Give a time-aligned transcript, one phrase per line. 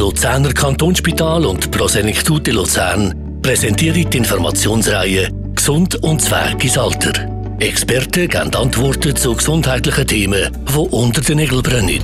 [0.00, 7.12] Luzerner Kantonsspital und Prosenektute Luzern präsentieren die Informationsreihe Gesund und Zwerg ins Alter.
[7.58, 12.00] Experten geben Antworten zu gesundheitlichen Themen, die unter den Nägeln brennen.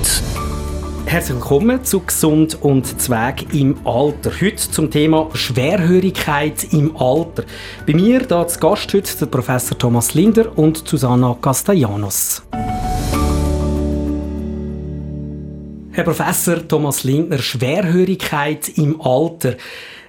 [1.07, 4.31] Herzlich willkommen zu Gesund und Zweig im Alter.
[4.43, 7.45] Heute zum Thema Schwerhörigkeit im Alter.
[7.87, 12.43] Bei mir da zu Gast heute der Professor Thomas Linder und Susanna Castellanos.
[15.97, 19.55] Herr Professor Thomas Lindner, Schwerhörigkeit im Alter.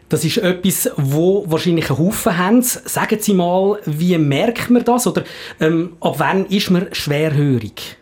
[0.10, 2.62] Das ist etwas, wo wahrscheinlich einen Haufen haben.
[2.62, 5.08] Sagen Sie mal, wie merkt man das?
[5.08, 5.24] Oder
[5.62, 7.96] ähm, ab wann ist man schwerhörig?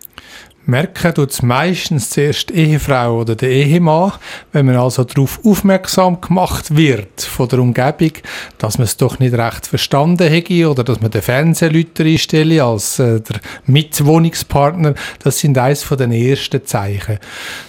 [0.67, 4.13] Merken tut es meistens zuerst die Ehefrau oder der Ehemann,
[4.51, 8.13] wenn man also darauf aufmerksam gemacht wird von der Umgebung,
[8.57, 12.97] dass man es doch nicht recht verstanden hätte oder dass man den Fernsehleuter einstelle als
[12.97, 14.95] äh, der Mitwohnungspartner.
[15.19, 17.19] Das sind eines von den ersten Zeichen.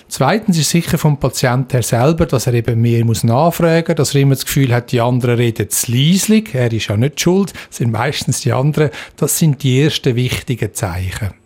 [0.08, 4.22] Zweitens ist sicher vom Patienten her selber, dass er eben mehr muss nachfragen, dass er
[4.22, 6.54] immer das Gefühl hat, die anderen reden zu leislich.
[6.54, 8.88] Er ist ja nicht schuld, sind meistens die anderen.
[9.16, 11.45] Das sind die ersten wichtigen Zeichen.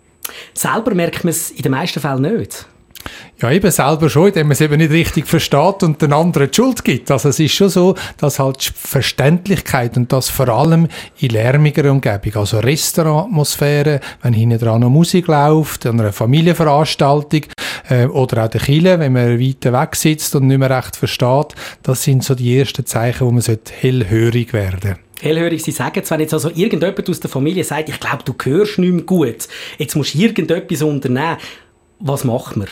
[0.54, 2.66] Selber merkt man es in den meisten Fällen nicht.
[3.40, 6.54] Ja, eben selber schon, indem man es eben nicht richtig versteht und den anderen die
[6.54, 7.10] Schuld gibt.
[7.10, 12.36] Also es ist schon so, dass halt Verständlichkeit und das vor allem in lärmiger Umgebung,
[12.36, 17.46] also Restaurantatmosphäre, wenn hinten dran noch Musik läuft, an einer Familienveranstaltung
[17.88, 21.54] äh, oder auch der Kille, wenn man weiter weg sitzt und nicht mehr recht versteht,
[21.82, 23.42] das sind so die ersten Zeichen, wo man
[23.80, 28.00] hellhörig werden sollte hellhörig Sie sagen, wenn jetzt also irgendjemand aus der Familie sagt, ich
[28.00, 31.36] glaube, du hörst nicht mehr gut, jetzt musst du irgendetwas unternehmen,
[31.98, 32.68] was macht man?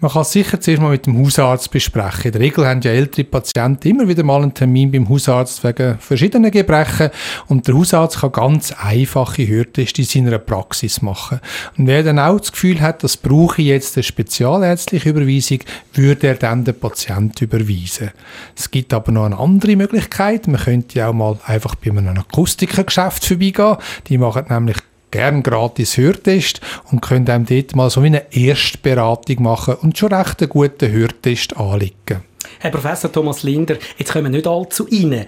[0.00, 2.26] Man kann sicher zuerst mal mit dem Hausarzt besprechen.
[2.26, 5.98] In der Regel haben ja ältere Patienten immer wieder mal einen Termin beim Hausarzt wegen
[5.98, 7.10] verschiedenen Gebrechen
[7.46, 11.40] und der Hausarzt kann ganz einfache Hörtests in seiner Praxis machen.
[11.78, 15.60] Und wer dann auch das Gefühl hat, das brauche ich jetzt eine spezialärztliche Überweisung,
[15.94, 18.10] würde er dann den Patienten überweisen.
[18.56, 20.48] Es gibt aber noch eine andere Möglichkeit.
[20.48, 23.76] Man könnte ja auch mal einfach bei einem Akustikergeschäft vorbeigehen.
[24.08, 24.76] Die machen nämlich
[25.14, 26.60] gern gratis Hörtest
[26.90, 31.56] und könnt einem dort mal so eine Erstberatung machen und schon recht einen guten Hörtest
[31.56, 32.24] anlegen.
[32.58, 35.26] Herr Professor Thomas Linder, jetzt kommen wir nicht allzu rein.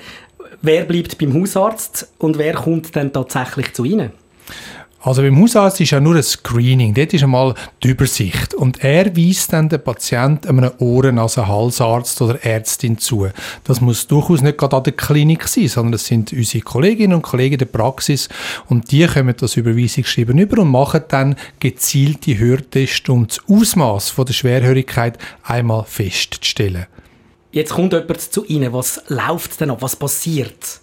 [0.60, 4.10] Wer bleibt beim Hausarzt und wer kommt dann tatsächlich zu Ihnen?
[5.06, 9.17] Also beim Hausarzt ist ja nur ein Screening, dort ist einmal die Übersicht und er
[9.17, 13.28] weist dann den Patienten einem Ohren-, also Halsarzt oder Ärztin zu.
[13.62, 17.22] Das muss durchaus nicht gerade an der Klinik sein, sondern das sind unsere Kolleginnen und
[17.22, 18.28] Kollegen der Praxis
[18.69, 24.33] und die kommen das Überweisungsschreiben über und machen dann gezielte Hörtests, um das Ausmaß der
[24.33, 26.87] Schwerhörigkeit einmal festzustellen.
[27.53, 30.81] Jetzt kommt jemand zu Ihnen, was läuft denn ab, was passiert?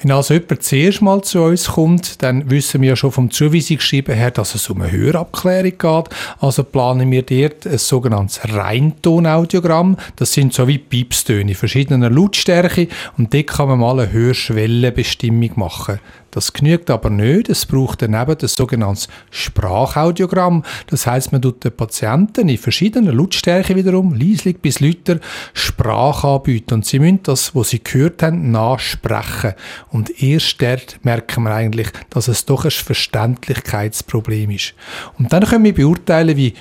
[0.00, 4.14] Wenn also jemand zuerst mal zu uns kommt, dann wissen wir ja schon vom Zuweisungsschreiben
[4.14, 6.16] her, dass es um eine Hörabklärung geht.
[6.40, 9.96] Also planen wir dort ein sogenanntes Reintonaudiogramm.
[10.16, 12.88] Das sind so wie Piepstöne verschiedener Lautstärke
[13.18, 16.00] und dort kann man mal eine Hörschwellenbestimmung machen.
[16.30, 17.48] Das genügt aber nicht.
[17.48, 20.64] Es braucht daneben das sogenannte Sprachaudiogramm.
[20.86, 25.18] Das heißt, man tut den Patienten in verschiedenen Lautstärken wiederum, leislich bis lauter,
[25.52, 26.74] Sprache anbieten.
[26.74, 29.54] Und sie müssen das, was sie gehört haben, nachsprechen.
[29.90, 34.74] Und erst dort merken wir eigentlich, dass es doch ein Verständlichkeitsproblem ist.
[35.18, 36.54] Und dann können wir beurteilen, wie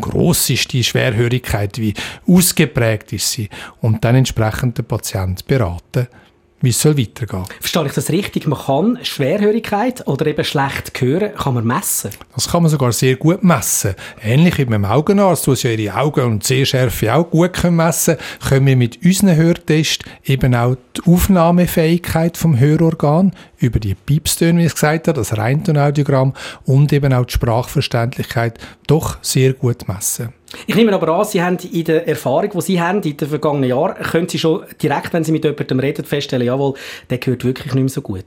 [0.00, 1.94] groß ist die Schwerhörigkeit, wie
[2.26, 3.48] ausgeprägt ist sie
[3.80, 6.08] und dann entsprechend den Patienten beraten
[6.60, 8.46] wie es soll weitergehen Verstehe ich das richtig?
[8.46, 12.10] Man kann Schwerhörigkeit oder eben schlecht hören, kann man messen?
[12.34, 13.94] Das kann man sogar sehr gut messen.
[14.22, 18.66] Ähnlich wie beim Augenarzt, wo sie ihre Augen und Sehschärfe auch gut messen können, können
[18.66, 24.74] wir mit unseren Hörtests eben auch die Aufnahmefähigkeit vom Hörorgan über die Piepstöne, wie ich
[24.74, 30.37] gesagt habe, das Reintonaudiogramm und eben auch die Sprachverständlichkeit doch sehr gut messen.
[30.66, 33.68] Ich nehme aber an, Sie haben in der Erfahrung, die Sie haben in den vergangenen
[33.68, 36.74] Jahren, können Sie schon direkt, wenn Sie mit jemandem reden, feststellen, jawohl,
[37.10, 38.24] der gehört wirklich nicht mehr so gut.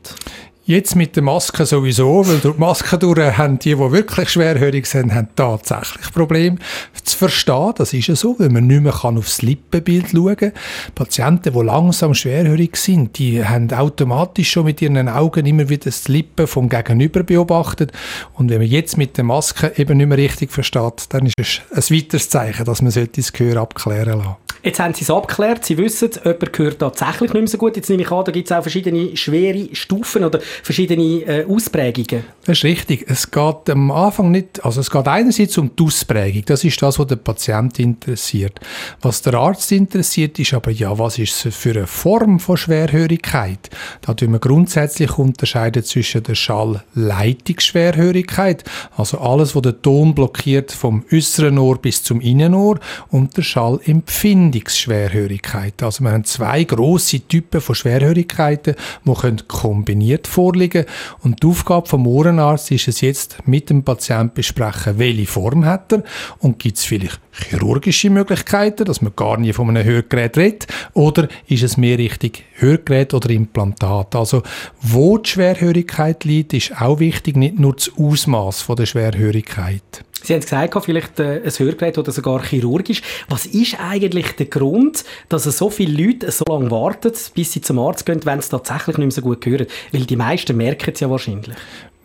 [0.71, 4.85] Jetzt mit der Maske sowieso, weil durch die Maske durch haben die, die wirklich schwerhörig
[4.85, 6.59] sind, haben tatsächlich Probleme
[7.03, 7.73] zu verstehen.
[7.75, 10.53] Das ist ja so, weil man nicht mehr aufs Lippenbild schauen kann.
[10.95, 16.07] Patienten, die langsam schwerhörig sind, die haben automatisch schon mit ihren Augen immer wieder das
[16.07, 17.91] Lippen vom Gegenüber beobachtet.
[18.35, 21.59] Und wenn man jetzt mit der Maske eben nicht mehr richtig versteht, dann ist es
[21.69, 25.77] ein weiteres Zeichen, dass man das Gehör abklären lassen Jetzt haben Sie es abgeklärt, Sie
[25.77, 27.75] wissen, jemand gehört tatsächlich nicht mehr so gut.
[27.75, 32.25] Jetzt nehme ich an, da gibt es auch verschiedene schwere Stufen oder verschiedene äh, Ausprägungen.
[32.45, 33.05] Das ist richtig.
[33.07, 36.43] Es geht am Anfang nicht, also es geht einerseits um die Ausprägung.
[36.45, 38.59] Das ist das, was den Patient interessiert.
[39.01, 43.71] Was der Arzt interessiert, ist aber, ja, was ist es für eine Form von Schwerhörigkeit?
[44.01, 48.63] Da tun wir grundsätzlich unterscheiden zwischen der Schallleitungsschwerhörigkeit,
[48.95, 52.79] also alles, was den Ton blockiert vom äußeren Ohr bis zum Innenohr
[53.09, 55.81] und der Schallempfindung Verbindungsschwerhörigkeit.
[55.83, 58.75] Also wir haben zwei große Typen von Schwerhörigkeiten,
[59.05, 60.85] die können kombiniert vorliegen
[61.21, 65.93] und die Aufgabe vom Ohrenarzt ist es jetzt mit dem Patienten besprechen, welche Form hat
[65.93, 66.03] er
[66.39, 71.27] und gibt es vielleicht chirurgische Möglichkeiten, dass man gar nie von einem Hörgerät redet oder
[71.47, 74.15] ist es mehr richtig Hörgerät oder Implantat?
[74.15, 74.43] Also
[74.81, 80.03] wo die Schwerhörigkeit liegt, ist auch wichtig, nicht nur das Ausmaß der Schwerhörigkeit.
[80.23, 83.01] Sie haben es gesagt, vielleicht äh, ein Hörgerät oder sogar chirurgisch.
[83.29, 87.79] Was ist eigentlich der Grund, dass so viele Leute so lange warten, bis sie zum
[87.79, 89.67] Arzt gehen, wenn sie tatsächlich nicht mehr so gut hören?
[89.91, 91.55] Weil die meisten merken es ja wahrscheinlich.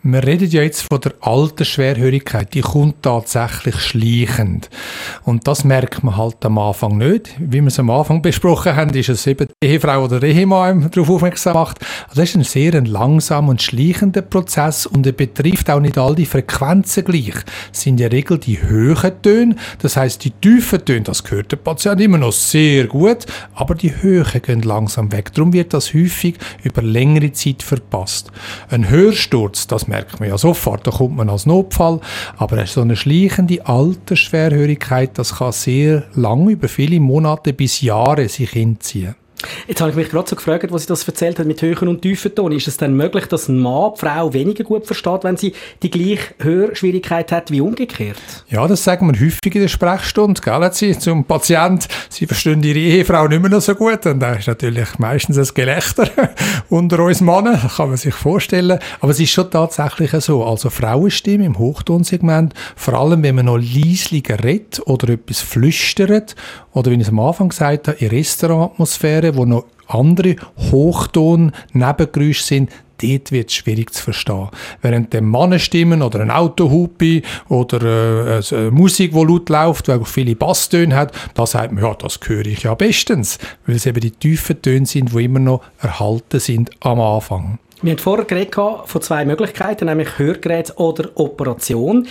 [0.09, 2.53] Wir reden ja jetzt von der alten Schwerhörigkeit.
[2.53, 4.69] Die kommt tatsächlich schleichend.
[5.25, 7.35] Und das merkt man halt am Anfang nicht.
[7.39, 10.89] Wie wir es am Anfang besprochen haben, ist es eben die Ehefrau oder der Ehemann
[10.89, 11.79] darauf aufmerksam macht.
[12.07, 16.15] Also das ist ein sehr langsamer und schleichender Prozess und er betrifft auch nicht all
[16.15, 17.35] die Frequenzen gleich.
[17.73, 21.51] Es sind in der Regel die höheren Töne, das heißt die tiefen Töne, das hört
[21.51, 23.25] der Patient immer noch sehr gut,
[23.55, 25.33] aber die Höhen gehen langsam weg.
[25.33, 28.31] Darum wird das häufig über längere Zeit verpasst.
[28.69, 31.99] Ein Hörsturz, das merkt man ja sofort, da kommt man als Notfall.
[32.37, 38.51] Aber so eine schleichende Altersschwerhörigkeit, das kann sehr lang, über viele Monate bis Jahre sich
[38.51, 39.15] hinziehen.
[39.67, 42.01] Jetzt habe ich mich gerade so gefragt, was Sie das erzählt hat mit höheren und
[42.01, 42.51] tiefen Ton.
[42.51, 45.53] Ist es denn möglich, dass ein Mann die Frau weniger gut versteht, wenn sie
[45.83, 48.17] die gleiche Hörschwierigkeit hat wie umgekehrt?
[48.49, 51.87] Ja, das sagen wir häufig in der Sprechstunde, gell, sie, zum Patient.
[52.09, 54.05] Sie verstehen ihre Ehefrau nicht mehr so gut.
[54.05, 56.09] Und da ist natürlich meistens ein Gelächter
[56.69, 58.79] unter uns Männern, kann man sich vorstellen.
[58.99, 60.43] Aber es ist schon tatsächlich so.
[60.43, 66.35] Also Frauenstimme im Hochtonsegment, vor allem wenn man noch leislicher redet oder etwas flüstert
[66.73, 70.35] oder wie ich es am Anfang gesagt habe, in Restaurantatmosphäre, wo noch andere
[70.71, 72.71] Hochton-Nebengeräusche sind,
[73.01, 74.49] dort wird es schwierig zu verstehen.
[74.81, 80.35] Während der Mannenstimmen oder ein Autohupi oder äh, äh, Musik, die laut läuft, die viele
[80.35, 84.11] Basstöne hat, da sagt man, ja, das höre ich ja bestens, weil es eben die
[84.11, 87.59] tiefen Töne sind, die immer noch erhalten sind am Anfang.
[87.81, 92.07] Wir haben vorher geredet von zwei Möglichkeiten, nämlich Hörgerät oder Operation.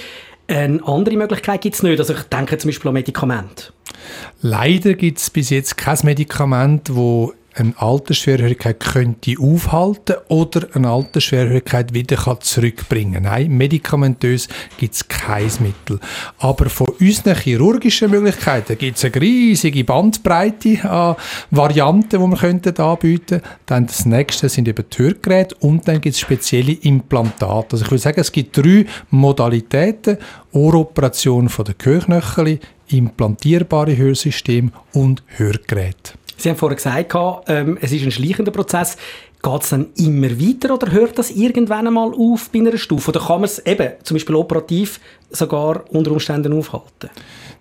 [0.49, 1.99] Eine andere Möglichkeit gibt es nicht.
[1.99, 3.73] Also ich denke zum Beispiel an Medikamente.
[4.43, 11.95] Leider gibt es bis jetzt kein Medikament, das eine Altersschwerhörigkeit könnte aufhalten oder eine Altersschwerhörigkeit
[11.95, 14.49] wieder kann zurückbringen Nein, medikamentös
[14.79, 15.99] gibt es kein Mittel.
[16.39, 21.17] Aber von unseren chirurgischen Möglichkeiten gibt es eine riesige Bandbreite an
[21.51, 26.15] Varianten, die wir könnten anbieten Dann das nächste sind eben die Hörgeräte und dann gibt
[26.15, 27.73] es spezielle Implantate.
[27.73, 30.19] Also ich würde sagen, es gibt drei Modalitäten.
[30.53, 36.15] Ohroperation von der Gehörknöchel, implantierbare Hörsystem und Hörgeräte.
[36.37, 37.15] Sie haben vorher gesagt,
[37.49, 38.97] ähm, es ist ein schleichender Prozess.
[39.43, 43.11] Geht es dann immer weiter oder hört das irgendwann einmal auf bei einer Stufe?
[43.11, 45.01] Oder kann man es eben zum Beispiel operativ
[45.31, 47.11] sogar unter Umständen aufhalten?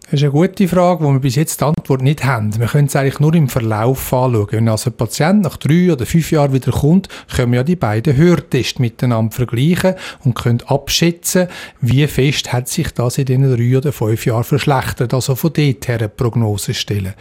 [0.05, 2.59] Das ist eine gute Frage, wo wir bis jetzt die Antwort nicht haben.
[2.59, 4.47] Wir können es eigentlich nur im Verlauf anschauen.
[4.51, 7.75] Wenn also ein Patient nach drei oder fünf Jahren wieder kommt, können wir ja die
[7.75, 11.47] beiden Hörtests miteinander vergleichen und können abschätzen,
[11.81, 15.11] wie fest hat sich das in diesen drei oder fünf Jahren verschlechtert.
[15.11, 17.15] Also von dort her eine Prognose stellen.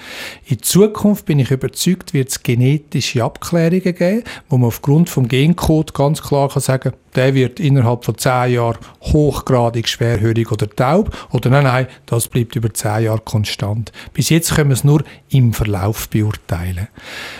[0.44, 5.94] In Zukunft bin ich überzeugt, wird es genetische Abklärungen geben, wo man aufgrund vom Gencode
[5.94, 11.16] ganz klar kann sagen der wird innerhalb von zehn Jahren hochgradig schwerhörig oder taub.
[11.32, 13.92] Oder nein, nein, das bleibt über zehn Jahre konstant.
[14.12, 16.88] Bis jetzt können wir es nur im Verlauf beurteilen.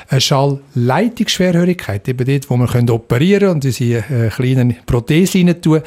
[0.08, 5.80] Eine Schallleitungsschwerhörigkeit, eben dort, wo wir operieren können und diese äh, kleinen Prothesen rein tun,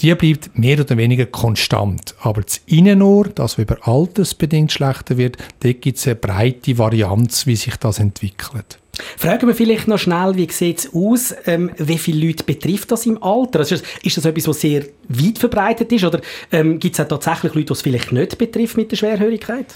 [0.00, 2.14] die bleibt mehr oder weniger konstant.
[2.20, 7.56] Aber das Innenohr, das über altersbedingt schlechter wird, dort gibt es eine breite Varianz, wie
[7.56, 8.78] sich das entwickelt.
[9.16, 11.34] Fragen wir vielleicht noch schnell, wie sieht es aus?
[11.46, 13.60] Ähm, wie viele Leute betrifft das im Alter?
[13.60, 16.04] Also ist, das, etwas, was sehr weit verbreitet ist?
[16.04, 16.20] Oder
[16.52, 19.66] ähm, gibt es auch tatsächlich Leute, die es vielleicht nicht betrifft mit der Schwerhörigkeit?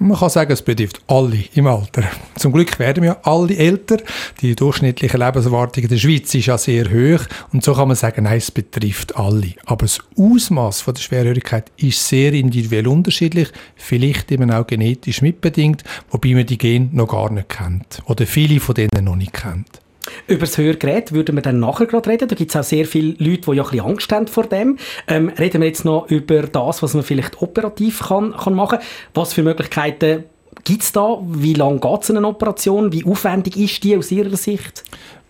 [0.00, 2.04] Man kann sagen, es betrifft alle im Alter.
[2.36, 3.96] Zum Glück werden wir alle älter.
[4.40, 7.24] Die durchschnittliche Lebenserwartung in der Schweiz ist ja sehr hoch.
[7.52, 9.54] Und so kann man sagen, nein, es betrifft alle.
[9.66, 16.34] Aber das Ausmaß der Schwerhörigkeit ist sehr individuell unterschiedlich, vielleicht eben auch genetisch mitbedingt, wobei
[16.34, 18.00] man die Gene noch gar nicht kennt.
[18.06, 19.80] Oder viele von denen noch nicht kennt.
[20.26, 22.28] Über das Hörgerät würden wir dann nachher gerade reden.
[22.28, 24.78] Da gibt es auch sehr viele Leute, die ja ein bisschen Angst haben vor dem.
[25.06, 28.86] Ähm, reden wir jetzt noch über das, was man vielleicht operativ kann, kann machen kann.
[29.14, 30.24] Was für Möglichkeiten
[30.64, 31.18] gibt es da?
[31.26, 32.92] Wie lange geht es eine Operation?
[32.92, 34.84] Wie aufwendig ist die aus Ihrer Sicht?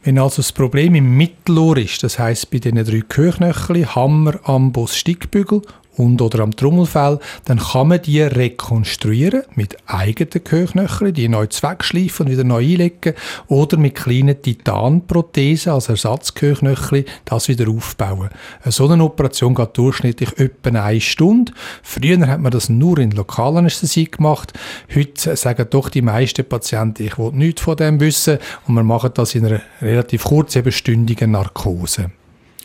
[0.04, 4.96] Wenn also das Problem im Mittelohr ist, das heißt bei diesen drei Gehörknöcheln, Hammer, Amboss,
[4.96, 5.62] Stickbügel
[5.98, 12.26] und oder am Trommelfell, dann kann man die rekonstruieren mit eigenen Gehörknöcheln, die neu zweckschleifen
[12.26, 13.14] und wieder neu einlegen
[13.48, 18.30] oder mit kleinen Titanprothesen als Ersatzgehörknöcheln das wieder aufbauen.
[18.66, 21.52] So eine Operation geht durchschnittlich etwa eine Stunde.
[21.82, 24.52] Früher hat man das nur in Lokalanästhesie gemacht.
[24.94, 29.10] Heute sagen doch die meisten Patienten, ich will nichts von dem wissen und wir machen
[29.14, 32.10] das in einer relativ kurzen, stündigen Narkose.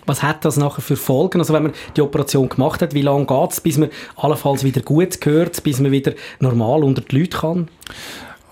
[0.05, 1.39] Was hat das nachher für Folgen?
[1.39, 4.81] Also wenn man die Operation gemacht hat, wie lange geht es, bis man allenfalls wieder
[4.81, 7.67] gut gehört, bis man wieder normal unter die Leute kann?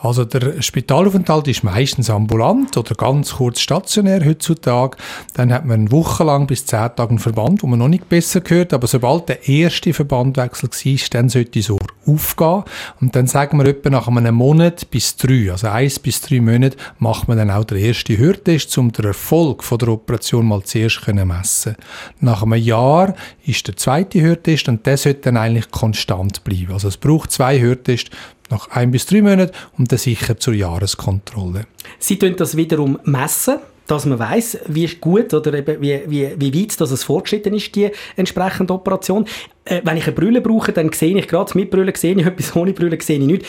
[0.04, 4.98] Also der Spitalaufenthalt ist meistens ambulant oder ganz kurz stationär heutzutage.
[5.36, 8.10] Dann hat man eine Woche lang bis zehn Tage einen Verband, wo man noch nicht
[8.10, 8.74] besser gehört.
[8.74, 12.64] Aber sobald der erste Verbandwechsel war, dann sollte das Ohr aufgehen.
[13.00, 16.78] Und dann sagen wir etwa nach einem Monat bis drei, also eins bis drei Monate,
[16.98, 21.02] macht man dann auch den ersten Hörtest, um den Erfolg von der Operation mal zuerst
[21.02, 21.76] können messen.
[22.20, 23.14] Nach einem Jahr
[23.46, 26.74] ist der zweite Hörtest und der sollte dann eigentlich konstant bleiben.
[26.74, 28.10] Also es braucht zwei Hörtests
[28.52, 31.66] nach ein bis drei Monaten und dann sicher zur Jahreskontrolle.
[32.00, 36.62] Sie tun das wiederum messen dass man weiß, wie gut oder eben wie, wie, wie
[36.62, 39.26] weit dass es fortgeschritten ist, die entsprechende Operation.
[39.66, 42.56] Äh, wenn ich eine Brille brauche, dann sehe ich gerade mit Brille sehe ich etwas,
[42.56, 43.48] ohne Brille sehe ich nichts.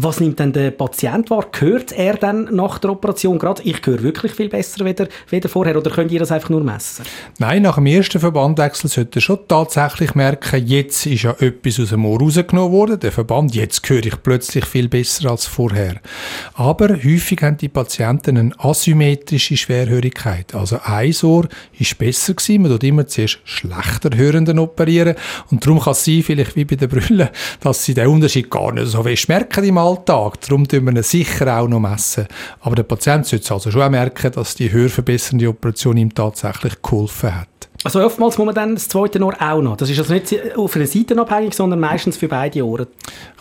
[0.00, 1.46] Was nimmt denn der Patient wahr?
[1.58, 5.76] Hört er dann nach der Operation gerade, ich höre wirklich viel besser wieder, wieder vorher
[5.76, 7.04] oder könnt ihr das einfach nur messen?
[7.38, 11.88] Nein, nach dem ersten Verbandwechsel sollte er schon tatsächlich merken, jetzt ist ja etwas aus
[11.88, 15.96] dem Ohr rausgenommen worden, der Verband, jetzt höre ich plötzlich viel besser als vorher.
[16.54, 20.54] Aber häufig haben die Patienten eine asymmetrische Schwerhörigkeit.
[20.54, 25.16] Also ein Ohr ist besser gewesen, man tut immer zuerst schlechter Hörenden operieren
[25.50, 28.70] und darum kann es sein, vielleicht wie bei den Brüllen, dass sie den Unterschied gar
[28.70, 29.87] nicht so fest merken im Alltag.
[29.96, 32.26] Darum tun wir ihn sicher auch noch messen.
[32.60, 37.48] Aber der Patient sollte also schon merken, dass die hörverbessernde Operation ihm tatsächlich geholfen hat.
[37.84, 39.76] Also oftmals muss man dann das zweite Ohr auch noch.
[39.76, 42.88] Das ist also nicht auf einer Seite abhängig, sondern meistens für beide Ohren.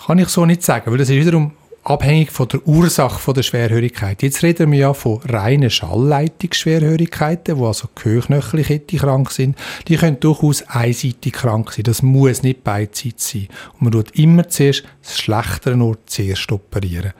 [0.05, 1.53] Kann ich so nicht sagen, weil das ist wiederum
[1.89, 4.21] abhängig von der Ursache von der Schwerhörigkeit.
[4.21, 9.57] Jetzt reden wir ja von reinen Schallleitungsschwerhörigkeiten, wo also Gehörknöchelkette krank sind.
[9.87, 11.83] Die können durchaus einseitig krank sein.
[11.83, 13.47] Das muss nicht beidseitig sein.
[13.73, 17.13] Und man tut immer zuerst das schlechtere Ohr zuerst operieren.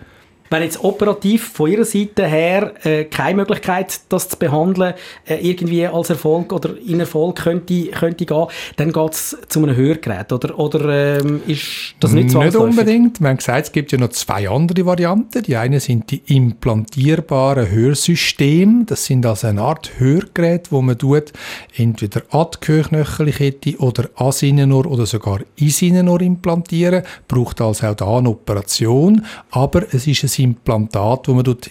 [0.50, 4.94] Wenn jetzt operativ von Ihrer Seite her äh, keine Möglichkeit, das zu behandeln,
[5.26, 9.76] äh, irgendwie als Erfolg oder in Erfolg könnte, könnte gehen, dann geht es zu einem
[9.76, 13.20] Hörgerät, oder, oder ähm, ist das nicht so Nicht unbedingt.
[13.20, 15.44] Wir haben gesagt, es gibt ja noch zwei andere Varianten.
[15.44, 18.86] Die eine sind die implantierbaren Hörsysteme.
[18.86, 21.34] Das sind also eine Art Hörgerät, wo man tut,
[21.76, 27.04] entweder an die Gehörknöchelkette oder an Innenohr oder sogar in Innenohr implantieren.
[27.28, 31.68] Braucht also auch da eine Operation, aber es ist ein Implantat, das man dort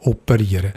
[0.00, 0.72] operieren.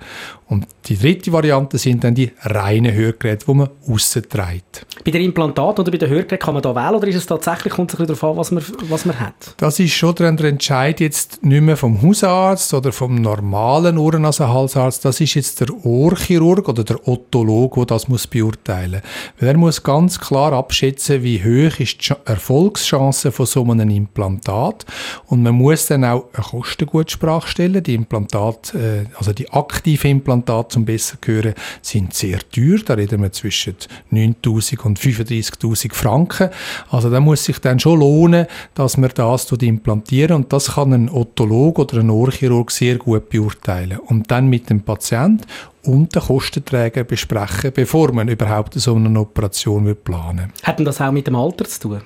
[0.51, 4.85] Und die dritte Variante sind dann die reinen Hörgeräte, die man aussentreibt.
[5.05, 7.71] Bei der Implantat oder bei den Hörgeräten kann man da wählen oder ist es tatsächlich,
[7.71, 9.55] kommt es ein darauf an, was man, was man hat?
[9.55, 15.05] Das ist schon der Entscheid jetzt nicht mehr vom Hausarzt oder vom normalen Ohrennasenhalsarzt.
[15.05, 19.01] Das ist jetzt der Ohrchirurg oder der Otolog, der das muss beurteilen
[19.39, 19.47] muss.
[19.47, 24.85] er muss ganz klar abschätzen, wie hoch ist die Erfolgschance von so einem Implantat
[25.27, 27.81] und man muss dann auch eine Kostengutsprache stellen.
[27.81, 32.79] Die Implantat, äh, also die aktive Implantat Implantate zum besser hören sind sehr teuer.
[32.85, 33.75] Da reden wir zwischen
[34.11, 36.49] 9'000 und 35'000 Franken.
[36.89, 41.09] Also da muss sich dann schon lohnen, dass man das implantieren und das kann ein
[41.09, 43.99] Otolog oder ein Ohrchirurg sehr gut beurteilen.
[43.99, 45.45] Und dann mit dem Patient
[45.83, 50.63] und den Kostenträger besprechen, bevor man überhaupt so eine Operation planen will.
[50.63, 52.01] Hat denn das auch mit dem Alter zu tun?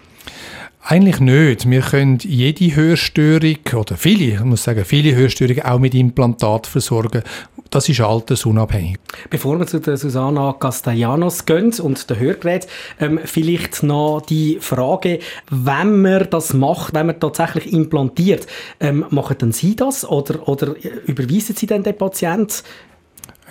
[0.87, 1.67] Eigentlich nicht.
[1.67, 7.23] Wir können jede Hörstörung, oder viele, ich muss sagen, viele Hörstörungen auch mit Implantat versorgen.
[7.71, 8.99] Das ist altersunabhängig.
[9.31, 12.67] Bevor wir zu der Susanna Castellanos gehen und der Hörgerät,
[12.99, 15.17] ähm, vielleicht noch die Frage,
[15.49, 18.45] wenn man das macht, wenn man tatsächlich implantiert,
[18.79, 20.75] ähm, machen dann Sie das oder, oder
[21.07, 22.61] überweisen Sie dann den Patienten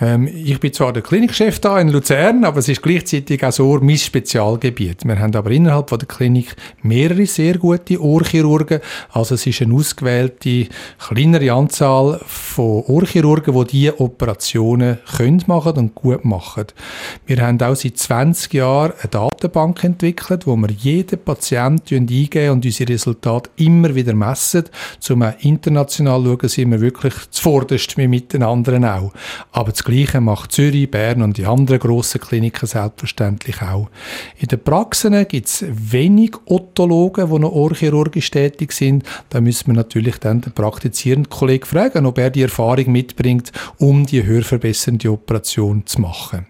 [0.01, 3.79] ähm, ich bin zwar der Klinikchef da in Luzern, aber es ist gleichzeitig auch so
[3.81, 5.05] mein Spezialgebiet.
[5.05, 8.81] Wir haben aber innerhalb von der Klinik mehrere sehr gute Ohrchirurgen.
[9.11, 10.67] Also es ist eine ausgewählte
[10.99, 16.65] kleinere Anzahl von Ohrchirurgen, die diese Operationen können machen und gut machen.
[17.25, 22.65] Wir haben auch seit 20 Jahren eine Datenbank entwickelt, wo wir jeden Patienten eingeben und
[22.65, 24.65] unsere Resultate immer wieder messen.
[24.99, 29.13] Zum international schauen sind wir wirklich zuvorderst mit den anderen auch.
[29.51, 33.89] Aber Gleiche macht Zürich, Bern und die anderen grossen Kliniken selbstverständlich auch.
[34.37, 39.03] In den Praxen gibt es wenig Otologen, die noch ohrchirurgisch tätig sind.
[39.29, 44.05] Da müssen wir natürlich dann den praktizierenden Kollegen fragen, ob er die Erfahrung mitbringt, um
[44.05, 46.47] die hörverbessernde Operation zu machen.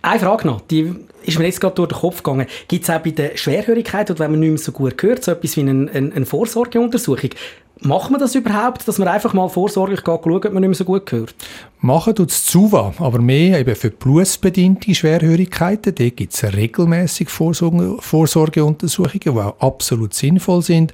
[0.00, 2.46] Eine Frage noch, die ist mir jetzt gerade durch den Kopf gegangen.
[2.68, 5.32] Gibt es auch bei der Schwerhörigkeit oder wenn man nicht mehr so gut hört, so
[5.32, 7.30] etwas wie eine, eine, eine Vorsorgeuntersuchung?
[7.80, 10.84] Macht man das überhaupt, dass man einfach mal vorsorglich schaut, ob man nicht mehr so
[10.84, 11.34] gut hört?
[11.80, 15.94] Machen tut es ZUVA, aber mehr eben für berufsbedingte Schwerhörigkeiten.
[15.94, 20.92] Dort gibt es regelmäßig Vorsorge, Vorsorgeuntersuchungen, die auch absolut sinnvoll sind.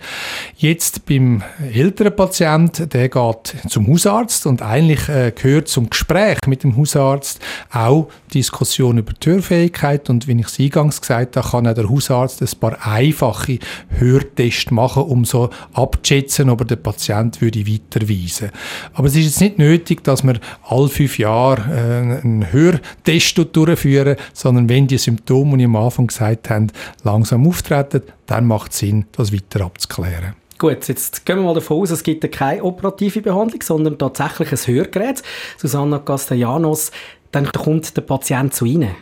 [0.59, 6.64] Jetzt beim älteren Patienten, der geht zum Hausarzt und eigentlich äh, gehört zum Gespräch mit
[6.64, 7.41] dem Hausarzt
[7.73, 11.88] auch Diskussion über die Hörfähigkeit und wie ich es eingangs gesagt habe, kann auch der
[11.88, 18.50] Hausarzt ein paar einfache Hörtests machen, um so abzuschätzen, ob er den Patient würde weiterweisen
[18.93, 20.38] Aber es ist jetzt nicht nötig, dass man
[20.69, 26.07] alle fünf Jahre äh, einen Hörtest durchführen, sondern wenn die Symptome, die ich am Anfang
[26.07, 26.69] gesagt habe,
[27.02, 30.35] langsam auftreten, dann macht es Sinn, das weiter abzuklären.
[30.59, 34.75] Gut, jetzt gehen wir mal davon aus, es gibt keine operative Behandlung, sondern tatsächlich ein
[34.75, 35.23] Hörgerät.
[35.59, 36.93] Susanna Castellanos,
[37.33, 38.95] dann kommt der Patient zu Ihnen.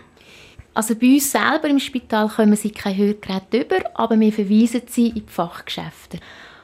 [0.74, 5.08] Also bei uns selber im Spital kommen sie kein Hörgerät über, aber wir verweisen sie
[5.08, 6.18] in die Fachgeschäfte.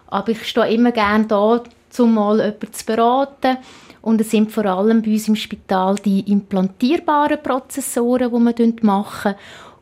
[0.09, 1.63] Aber ich stehe immer gerne da,
[1.99, 3.59] um mal jemanden zu beraten.
[4.01, 9.35] Und es sind vor allem bei uns im Spital die implantierbaren Prozessoren, die wir machen.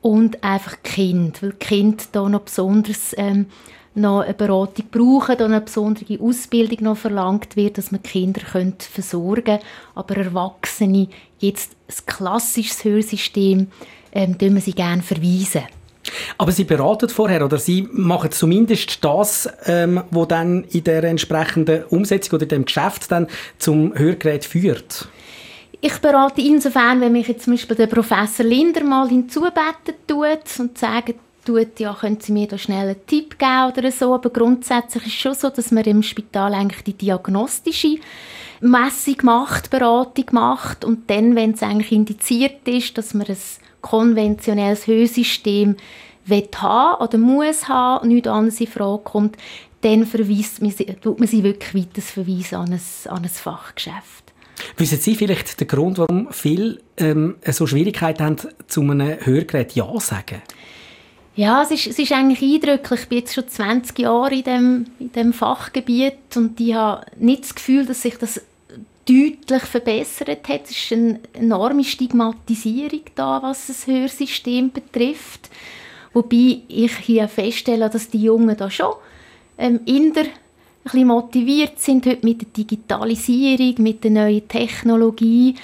[0.03, 3.47] Und einfach Kind, weil Kind da noch besonders ähm,
[3.97, 8.43] noch eine Beratung brauchen und eine besondere Ausbildung noch verlangt wird, dass man Kinder
[8.79, 9.61] versorgen können.
[9.95, 13.69] Aber Erwachsene, jetzt ein klassisches Hörsystem,
[14.13, 15.63] ähm, wir sie gerne verweisen.
[16.39, 21.85] Aber Sie beraten vorher oder Sie machen zumindest das, ähm, wo dann in der entsprechenden
[21.85, 23.27] Umsetzung oder dem Geschäft dann
[23.59, 25.09] zum Hörgerät führt.
[25.81, 30.79] Ich berate insofern, wenn mich jetzt zum Beispiel der Professor Linder mal hinzubeten tut und
[30.79, 31.15] sagt,
[31.47, 34.15] tut, ja, können Sie mir da schnell einen Tipp geben oder so.
[34.15, 37.99] Aber grundsätzlich ist es schon so, dass man im Spital eigentlich die diagnostische
[38.61, 43.37] Messung macht, Beratung macht und dann, wenn es eigentlich indiziert ist, dass man ein
[43.87, 45.77] konventionelles Hörsystem
[46.29, 49.37] haben oder muss haben nichts anderes in Frage kommt,
[49.83, 54.33] dann verweist man sie, tut man sie wirklich weiter verweisen an ein, an ein Fachgeschäft.
[54.77, 59.93] Wissen Sie vielleicht den Grund, warum viele ähm, so Schwierigkeiten haben, zu einem Hörgerät Ja
[59.93, 60.43] zu sagen?
[61.37, 63.01] Ja, es ist, es ist eigentlich eindrücklich.
[63.03, 67.45] Ich bin jetzt schon 20 Jahre in dem, in dem Fachgebiet und ich habe nicht
[67.45, 68.41] das Gefühl, dass sich das
[69.07, 70.65] deutlich verbessert hat.
[70.65, 75.49] Es ist eine enorme Stigmatisierung da, was das Hörsystem betrifft.
[76.13, 78.95] Wobei ich hier feststelle, dass die Jungen da schon
[79.59, 85.57] ähm, in der ein bisschen motiviert sind heute mit der Digitalisierung, mit der neuen Technologie.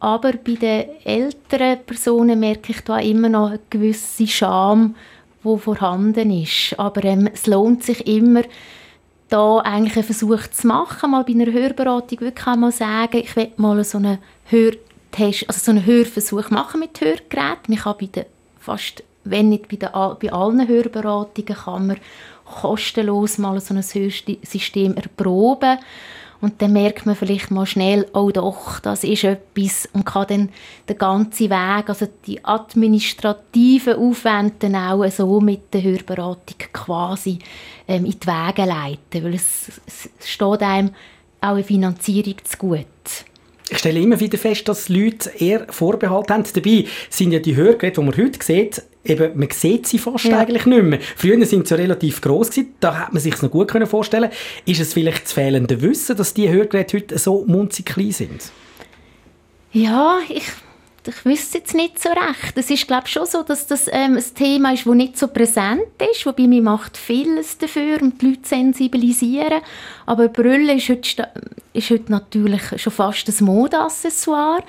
[0.00, 4.94] Aber bei den älteren Personen merke ich da immer noch eine gewisse Scham,
[5.42, 6.78] wo vorhanden ist.
[6.78, 8.42] Aber ähm, es lohnt sich immer,
[9.28, 13.52] da eigentlich einen Versuch zu machen, mal bei einer Hörberatung wirklich einmal sagen, ich will
[13.56, 17.68] mal so einen Hörtest, also so einen Hörversuch machen mit Hörgeräten.
[17.68, 18.24] Man kann bei den
[18.58, 21.96] fast, wenn nicht bei, den, bei allen Hörberatungen, kann man
[22.44, 25.78] kostenlos mal so ein Hörsystem erproben
[26.40, 30.48] und dann merkt man vielleicht mal schnell, oh doch, das ist etwas und kann dann
[30.88, 37.38] den ganzen Weg, also die administrativen Aufwände auch so mit der Hörberatung quasi
[37.88, 40.90] ähm, in die Wege leiten, weil es, es steht einem
[41.40, 42.86] auch eine Finanzierung zu gut.
[43.70, 46.44] Ich stelle immer wieder fest, dass Leute eher Vorbehalte haben.
[46.54, 50.38] Dabei sind ja die Hörgeräte, die man heute sieht, eben, man sieht sie fast ja.
[50.38, 50.98] eigentlich nicht mehr.
[51.16, 54.30] Früher sind sie ja relativ groß gewesen, da hat man sich noch gut vorstellen
[54.64, 58.50] Ist es vielleicht das fehlende Wissen, dass die Hörgeräte heute so munzig klein sind?
[59.72, 60.44] Ja, ich
[61.08, 62.56] ich wüsste jetzt nicht so recht.
[62.56, 65.86] Es ist glaube schon so, dass das ähm, ein Thema ist, das nicht so präsent
[66.12, 69.62] ist, wobei man macht vieles dafür, um die Leute sensibilisieren.
[70.06, 71.28] Aber Brille ist heute,
[71.72, 74.62] ist heute natürlich schon fast ein Modeaccessoire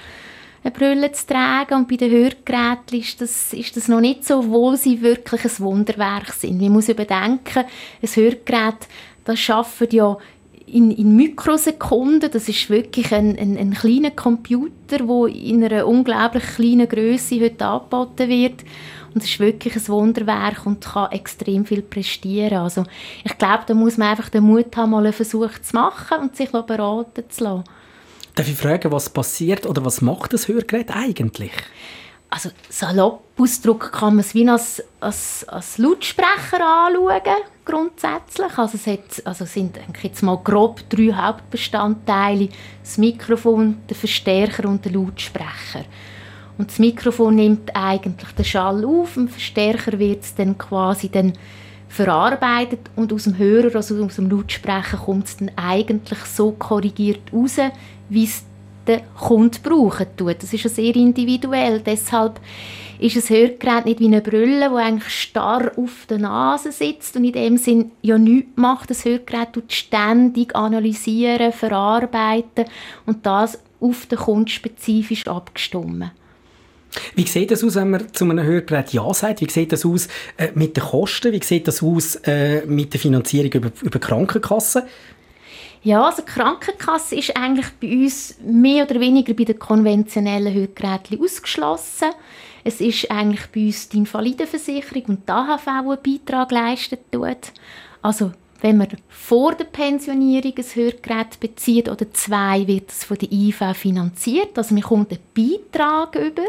[0.63, 4.39] eine Brille zu tragen und bei den Hörgeräten ist das, ist das noch nicht so,
[4.39, 6.59] obwohl sie wirklich ein Wunderwerk sind.
[6.59, 7.63] Man muss überdenken,
[8.01, 8.87] ein Hörgerät,
[9.23, 10.17] das schafft ja
[10.71, 12.31] in, in Mikrosekunden.
[12.31, 17.65] Das ist wirklich ein, ein, ein kleiner Computer, der in einer unglaublich kleinen Größe heute
[17.65, 18.63] angeboten wird.
[19.13, 22.59] Und es ist wirklich ein Wunderwerk und kann extrem viel prestieren.
[22.59, 22.83] Also
[23.23, 26.35] ich glaube, da muss man einfach den Mut haben, mal einen Versuch zu machen und
[26.35, 27.63] sich beraten zu lassen.
[28.39, 31.51] Darf ich fragen, was passiert oder was macht das Hörgerät eigentlich?
[32.29, 37.21] also salopp Ausdruck kann man es wie als, als, als Lautsprecher anschauen,
[37.65, 38.57] grundsätzlich.
[38.57, 42.49] Also es hat, also sind jetzt mal grob drei Hauptbestandteile.
[42.83, 45.85] Das Mikrofon, der Verstärker und der Lautsprecher.
[46.57, 51.33] Und das Mikrofon nimmt eigentlich den Schall auf, im Verstärker wird es dann quasi dann
[51.89, 57.33] verarbeitet und aus dem Hörer, also aus dem Lautsprecher, kommt es dann eigentlich so korrigiert
[57.33, 57.57] raus,
[58.07, 58.43] wie es
[58.87, 60.41] der Kunde brauchen tut.
[60.41, 61.81] Das ist ja sehr individuell.
[61.81, 62.39] Deshalb
[62.99, 67.23] ist ein Hörgerät nicht wie eine Brille, wo eigentlich starr auf der Nase sitzt und
[67.23, 68.89] in dem Sinn ja nichts macht.
[68.89, 72.65] Das Hörgerät tut ständig analysieren, verarbeiten
[73.05, 76.11] und das auf den Kunden spezifisch abgestimmt.
[77.15, 79.41] Wie sieht das aus, wenn man zu einem Hörgerät Ja sagt?
[79.41, 81.31] Wie sieht das aus äh, mit den Kosten?
[81.31, 84.83] Wie sieht das aus äh, mit der Finanzierung über, über Krankenkassen?
[85.81, 91.21] Ja, also die Krankenkasse ist eigentlich bei uns mehr oder weniger bei den konventionellen Hörgeräten
[91.21, 92.09] ausgeschlossen.
[92.65, 97.53] Es ist eigentlich bei uns die Invalidenversicherung und die AHV, die einen Beitrag leisten tut.
[98.01, 103.31] Also wenn man vor der Pensionierung ein Hörgerät bezieht oder zwei, wird es von der
[103.31, 104.57] IV finanziert.
[104.57, 106.47] Also man kommt einen Beitrag über.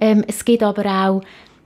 [0.00, 1.22] Ähm, es gibt aber auch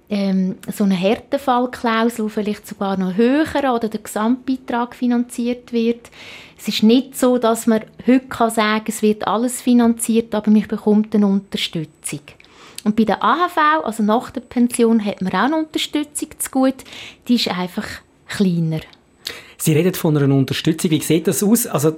[0.09, 6.11] ähm, so eine Härtefallklausel, die vielleicht sogar noch höher oder der Gesamtbeitrag finanziert wird.
[6.59, 10.66] Es ist nicht so, dass man heute kann sagen es wird alles finanziert, aber man
[10.66, 12.20] bekommt eine Unterstützung.
[12.83, 16.76] Und bei der AHV, also nach der Pension, hat man auch eine Unterstützung zu gut.
[17.28, 17.87] Die ist einfach
[18.26, 18.80] kleiner.
[19.59, 20.90] Sie reden von einer Unterstützung.
[20.90, 21.66] Wie sieht das aus?
[21.66, 21.96] Also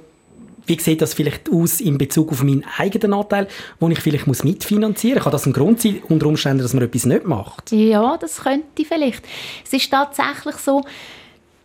[0.65, 3.47] wie sieht das vielleicht aus in Bezug auf meinen eigenen Anteil,
[3.81, 5.23] den ich vielleicht muss mitfinanzieren muss?
[5.23, 7.71] Kann das ein Grund sein, unter Umständen, dass man etwas nicht macht?
[7.71, 9.23] Ja, das könnte vielleicht.
[9.65, 10.83] Es ist tatsächlich so,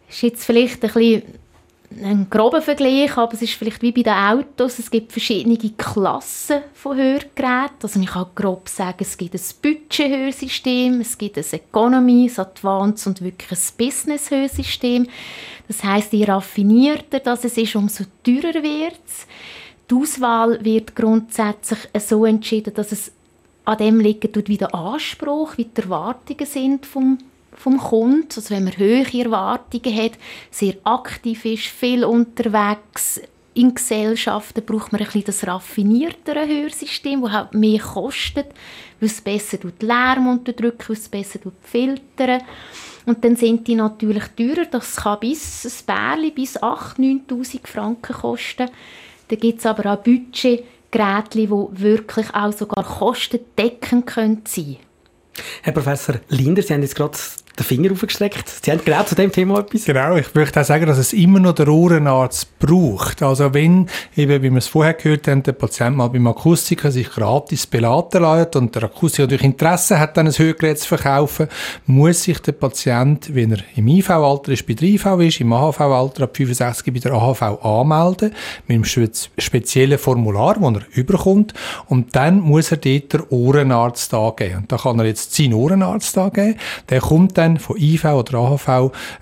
[0.08, 1.22] ist jetzt vielleicht ein bisschen
[2.02, 6.60] ein grober Vergleich, aber es ist vielleicht wie bei den Autos, es gibt verschiedene Klassen
[6.74, 7.78] von Hörgeräten.
[7.82, 13.06] Also man kann grob sagen, es gibt ein Budget-Hörsystem, es gibt ein Economy, ein Advanced
[13.06, 15.08] und wirklich ein Business-Hörsystem.
[15.66, 19.26] Das heißt, je raffinierter das es ist, umso teurer wird es.
[19.90, 23.12] Die Auswahl wird grundsätzlich so entschieden, dass es
[23.64, 27.18] an dem liegt, wie der Anspruch, wie die Erwartungen sind vom
[27.58, 30.12] vom Kunden, also wenn man hohe Erwartungen hat,
[30.50, 33.20] sehr aktiv ist, viel unterwegs,
[33.58, 38.46] in Gesellschaften braucht man ein bisschen das raffiniertere Hörsystem, das halt mehr kostet,
[39.00, 42.42] weil es besser Lärm unterdrücken, weil es besser filtern.
[43.04, 44.66] Und dann sind die natürlich teurer.
[44.66, 48.70] Das kann bis ein Bärli bis 8'000, 9'000 Franken kosten.
[49.26, 50.66] Dann gibt es aber auch Budgetgeräte,
[51.32, 54.87] die wirklich auch sogar kostendeckend sein können.
[55.62, 57.18] Herr Professor Linder, Sie haben jetzt gerade
[57.58, 58.48] den Finger aufgestreckt.
[58.64, 59.84] Sie haben genau zu dem Thema etwas.
[59.84, 63.22] Genau, ich möchte auch sagen, dass es immer noch der Ohrenarzt braucht.
[63.22, 67.10] Also wenn, eben, wie wir es vorher gehört haben, der Patient mal beim Akustiker sich
[67.10, 71.48] gratis beladen lässt und der Akustiker natürlich Interesse hat, dann ein Hörgerät zu verkaufen,
[71.86, 76.24] muss sich der Patient, wenn er im IV-Alter ist, bei der IV ist, im AHV-Alter
[76.24, 78.34] ab 65 bei der AHV anmelden,
[78.66, 81.54] mit einem speziellen Formular, das er überkommt,
[81.86, 84.58] und dann muss er dort den Ohrenarzt angeben.
[84.58, 86.56] Und da kann er jetzt seinen Ohrenarzt angeben,
[86.88, 88.68] der kommt dann von IV oder AHV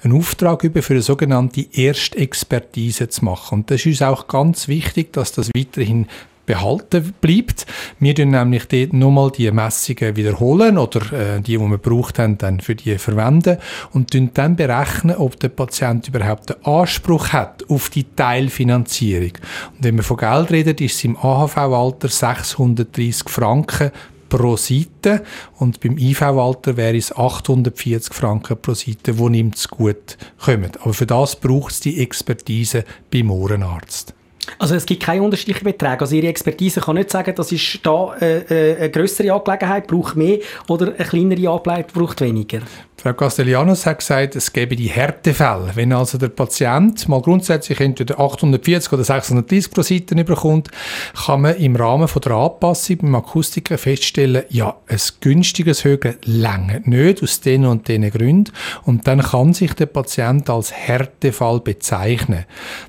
[0.02, 3.58] einen Auftrag über für eine sogenannte Erstexpertise zu machen.
[3.58, 6.06] Und das ist uns auch ganz wichtig, dass das weiterhin
[6.46, 7.66] behalten bleibt.
[7.98, 12.38] Wir tun nämlich dort nochmal die Messungen wiederholen oder äh, die, die wir braucht haben,
[12.38, 13.58] dann für die verwenden
[13.92, 19.32] und dann berechnen, ob der Patient überhaupt den Anspruch hat auf die Teilfinanzierung.
[19.76, 23.90] Und wenn wir von Geld reden, ist es im AHV-Alter 630 Franken
[24.36, 25.22] pro Seite
[25.58, 30.72] und beim IV-Alter wäre es 840 Franken pro Seite, wo ihm zu gut kommen.
[30.80, 34.15] Aber für das braucht es die Expertise beim Ohrenarzt.
[34.58, 36.00] Also es gibt keine unterschiedlichen Beträge.
[36.00, 40.16] Also Ihre Expertise kann nicht sagen, das ist da äh, äh eine größere Angelegenheit, braucht
[40.16, 42.60] mehr oder eine kleinere Angelegenheit braucht weniger.
[42.98, 45.70] Frau Castellanos hat gesagt, es gäbe die Härtefälle.
[45.74, 50.70] Wenn also der Patient mal grundsätzlich entweder 840 oder 630 pro Seite bekommt,
[51.14, 56.80] kann man im Rahmen von der Anpassung beim Akustiker feststellen, ja, ein günstiges Hören länger
[56.84, 58.52] nicht, aus den und den Gründen.
[58.84, 62.44] Und dann kann sich der Patient als Härtefall bezeichnen.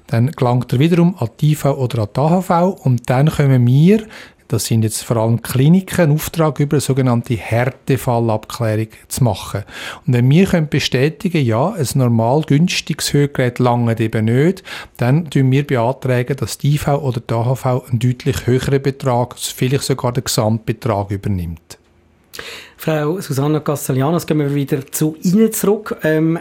[0.07, 4.05] Dann gelangt er wiederum an die IV oder an die AHV und dann können wir
[4.47, 9.63] das sind jetzt vor allem Kliniken, einen Auftrag über eine sogenannte Härtefallabklärung zu machen.
[10.05, 14.63] Und wenn wir können bestätigen ja, ein normal günstiges Hörgerät lange eben nicht,
[14.97, 19.83] dann tun wir beantragen, dass die IV oder die AHV einen deutlich höheren Betrag, vielleicht
[19.83, 21.77] sogar den Gesamtbetrag übernimmt.
[22.77, 25.97] Frau Susanna Castellanos, gehen wir wieder zu Ihnen zurück.
[26.03, 26.39] Ähm,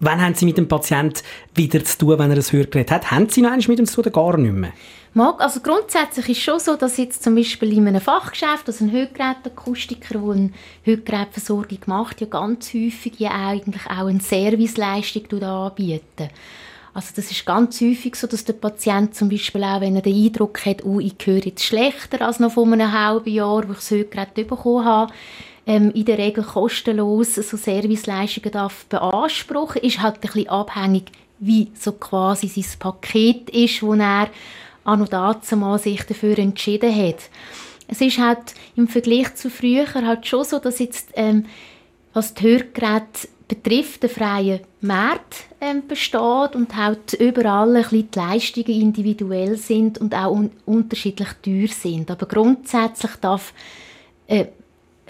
[0.00, 1.20] wann haben Sie mit dem Patienten
[1.54, 3.10] wieder zu tun, wenn er ein Hörgerät hat?
[3.10, 4.72] Haben Sie noch mit ihm zu tun oder gar nicht mehr?
[5.12, 5.40] Mag.
[5.40, 8.92] Also grundsätzlich ist es schon so, dass jetzt zum Beispiel in einem Fachgeschäft, also ein
[8.92, 10.50] Hörgerätakustiker, der eine
[10.84, 16.30] Hörgerätversorgung macht, ja ganz häufig ja eigentlich auch eine Serviceleistung anbieten.
[16.94, 20.24] Also das ist ganz häufig so, dass der Patient zum Beispiel auch, wenn er den
[20.24, 23.78] Eindruck hat, oh, ich höre jetzt schlechter als noch vor einem halben Jahr, wo ich
[23.78, 25.12] das Hörgerät bekommen habe,
[25.66, 29.82] ähm, in der Regel kostenlos so Serviceleistungen darf beanspruchen.
[29.82, 34.28] Ist halt ein bisschen abhängig, wie so quasi sein Paket ist, das er
[34.84, 37.30] an und dazu sich dafür entschieden hat.
[37.88, 41.46] Es ist halt im Vergleich zu früher halt schon so, dass jetzt ähm,
[42.12, 48.18] was die Hörgeräte betrifft, der freie Markt ähm, besteht und halt überall ein bisschen die
[48.18, 52.10] Leistungen individuell sind und auch un unterschiedlich teuer sind.
[52.10, 53.52] Aber grundsätzlich darf
[54.28, 54.46] äh,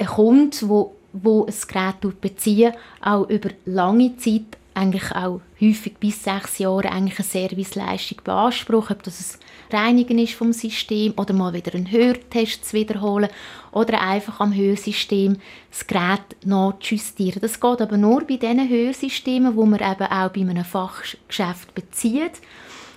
[0.01, 6.23] ein Kunde, wo, wo ein Gerät bezieht, auch über lange Zeit eigentlich auch häufig bis
[6.23, 9.39] sechs Jahre eigentlich eine Serviceleistung beanspruchen, ob das
[9.71, 13.29] ein Reinigen ist vom System oder mal wieder einen Hörtest zu wiederholen
[13.73, 15.37] oder einfach am Hörsystem
[15.71, 17.43] das Gerät nachjustieren.
[17.43, 22.41] Das geht aber nur bei diesen Hörsystemen, wo man eben auch bei einem Fachgeschäft bezieht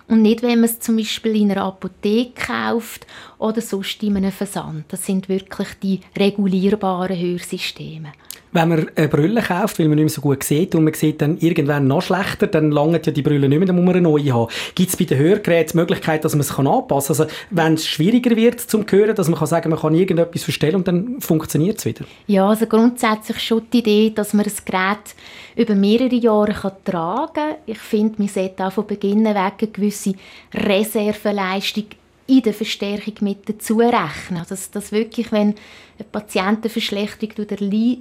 [0.08, 4.32] und nicht, wenn man es zum Beispiel in einer Apotheke kauft oder sonst in einem
[4.32, 4.86] Versand.
[4.90, 8.12] Das sind wirklich die regulierbaren Hörsysteme
[8.54, 11.22] wenn man eine Brille kauft, weil man nicht mehr so gut sieht und man sieht
[11.22, 14.04] dann irgendwann noch schlechter, dann langt ja die Brille nicht mehr, dann muss man eine
[14.04, 14.52] neue haben.
[14.76, 17.26] Gibt es bei den Hörgeräten die Möglichkeit, dass man es anpassen kann?
[17.26, 20.76] Also wenn es schwieriger wird zum Hören, dass man kann sagen, man kann irgendetwas verstellen
[20.76, 22.06] und dann funktioniert es wieder?
[22.28, 25.16] Ja, also grundsätzlich schon die Idee, dass man das Gerät
[25.56, 27.56] über mehrere Jahre kann tragen kann.
[27.66, 30.14] Ich finde, man sollte auch von Beginn weg eine gewisse
[30.54, 31.86] Reserveleistung
[32.26, 34.44] in der Verstärkung mit dazu rechnen.
[34.48, 35.56] Dass, dass wirklich, wenn
[36.00, 37.48] eine Patientenverschlechterung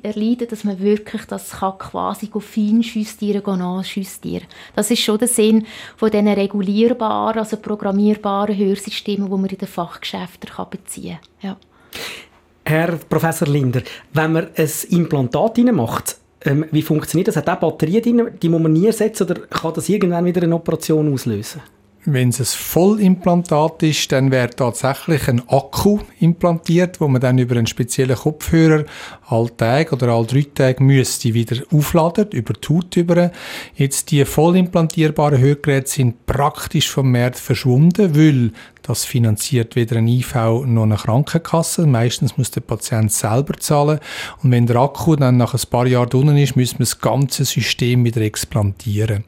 [0.03, 5.67] erleidet, dass man wirklich das kann quasi fein justieren, nachjustieren Das ist schon der Sinn
[5.97, 11.51] von diesen regulierbaren, also programmierbaren Hörsystemen, die man in den Fachgeschäften beziehen kann.
[11.51, 11.57] Ja.
[12.65, 13.83] Herr Professor Linder,
[14.13, 17.37] wenn man ein Implantat macht, ähm, wie funktioniert das?
[17.37, 20.55] Hat auch Batterien drin, die muss man nie ersetzen oder kann das irgendwann wieder eine
[20.55, 21.61] Operation auslösen?
[22.05, 27.55] Wenn es ein Vollimplantat ist, dann wäre tatsächlich ein Akku implantiert, wo man dann über
[27.55, 28.87] einen speziellen Kopfhörer
[29.29, 33.31] alle Tage oder alle drei Tage müsste wieder aufladen, über die Haut über.
[33.77, 38.51] Jetzt die vollimplantierbaren Hörgeräte sind praktisch vom Markt verschwunden, weil
[38.83, 40.35] das finanziert weder ein IV
[40.67, 41.87] noch eine Krankenkasse.
[41.87, 44.01] Meistens muss der Patient selber zahlen.
[44.43, 47.45] Und wenn der Akku dann nach ein paar Jahren drinnen ist, müssen wir das ganze
[47.45, 49.25] System wieder explantieren.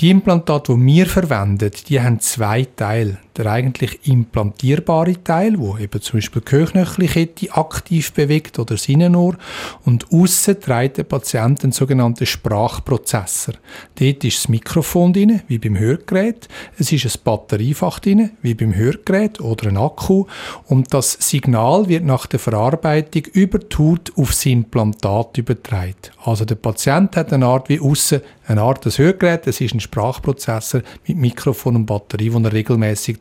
[0.00, 6.02] Die Implantate, die wir verwenden, die haben zwei Teile der eigentlich implantierbare Teil, wo eben
[6.02, 9.36] zum Beispiel die Gehörknöchelkette aktiv bewegt oder das Innenohr
[9.84, 13.54] und aussen trägt der Patient einen sogenannten Sprachprozessor.
[13.98, 16.48] Dort ist das Mikrofon drin, wie beim Hörgerät,
[16.78, 20.26] es ist ein Batteriefach drin, wie beim Hörgerät oder ein Akku
[20.66, 25.94] und das Signal wird nach der Verarbeitung über die Haut aufs Implantat übertragen.
[26.24, 29.80] Also der Patient hat eine Art wie aussen eine Art des Hörgerät, es ist ein
[29.80, 33.20] Sprachprozessor mit Mikrofon und Batterie, den er regelmäßig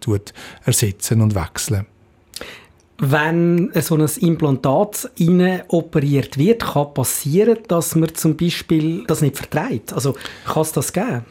[0.66, 1.86] ersetzen und wechseln.
[3.00, 5.12] Wenn so ein Implantat
[5.68, 9.94] operiert wird, kann passieren, dass man zum Beispiel das nicht verträgt.
[9.94, 10.16] Also
[10.46, 11.26] kann es das geben?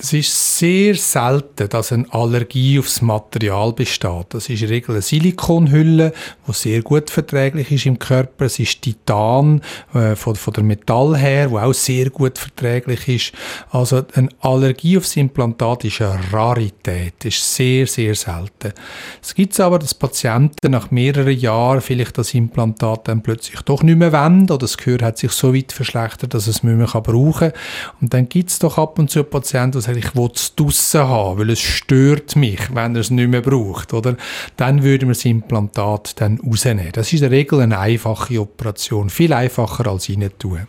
[0.00, 4.26] Es ist sehr selten, dass eine Allergie aufs Material besteht.
[4.28, 6.12] Das ist in der Regel eine Silikonhülle,
[6.46, 8.44] die sehr gut verträglich ist im Körper.
[8.44, 9.60] Es ist Titan
[9.94, 13.32] äh, von, von der Metall her, wo auch sehr gut verträglich ist.
[13.72, 18.74] Also eine Allergie aufs Implantat ist eine Rarität, ist sehr, sehr selten.
[19.20, 23.98] Es gibt aber, dass Patienten nach mehreren Jahren vielleicht das Implantat dann plötzlich doch nicht
[23.98, 27.50] mehr wollen oder das Gehör hat sich so weit verschlechtert, dass es nicht mehr brauchen
[27.50, 27.60] kann.
[28.00, 31.00] Und dann gibt es doch ab und zu Patienten, die sagt, ich will es draussen
[31.00, 34.16] haben, weil es stört mich, wenn er es nicht mehr braucht, oder?
[34.56, 36.90] Dann würden wir das Implantat dann rausnehmen.
[36.92, 40.66] Das ist in der Regel eine einfache Operation, viel einfacher als rein tun.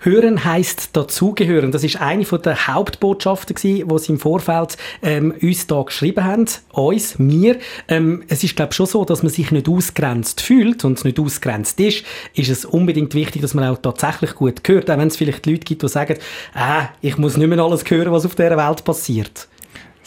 [0.00, 1.72] Hören heißt dazugehören.
[1.72, 7.18] Das ist eine der Hauptbotschaften die sie im Vorfeld ähm, uns da geschrieben haben, uns,
[7.18, 7.58] mir.
[7.88, 11.80] Ähm, es ist glaube schon so, dass man sich nicht ausgrenzt fühlt und nicht ausgrenzt
[11.80, 15.46] ist, ist es unbedingt wichtig, dass man auch tatsächlich gut hört, auch wenn es vielleicht
[15.46, 16.14] Leute gibt, die sagen,
[16.54, 19.48] äh, ich muss nicht mehr alles hören, was auf dieser Welt passiert.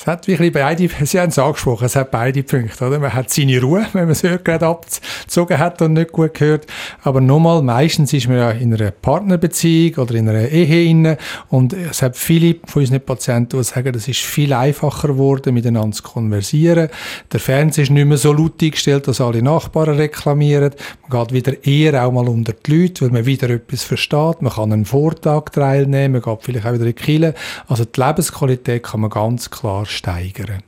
[0.02, 2.98] Es hat wirklich beide, Sie haben es angesprochen, es hat beide Punkte, oder?
[2.98, 6.66] Man hat seine Ruhe, wenn man das Hörgerät abgezogen hat und nicht gut gehört.
[7.04, 11.18] Aber nochmal, meistens ist man ja in einer Partnerbeziehung oder in einer Ehe inne
[11.50, 15.96] und es hat viele von unseren Patienten, die sagen, es ist viel einfacher geworden, miteinander
[15.96, 16.90] zu konversieren.
[17.32, 20.74] Der Fernseher ist nicht mehr so laut eingestellt, dass alle Nachbarn reklamieren.
[21.08, 24.42] Man geht wieder eher auch mal unter die Leute, weil man wieder etwas versteht.
[24.42, 27.36] Man kann einen Vortag teilnehmen, man geht vielleicht auch wieder in die Kille.
[27.68, 30.64] Also die Lebensqualität kann man ganz klar steigern.